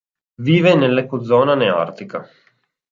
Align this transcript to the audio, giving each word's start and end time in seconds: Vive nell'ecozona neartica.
Vive 0.47 0.73
nell'ecozona 0.73 1.53
neartica. 1.53 2.27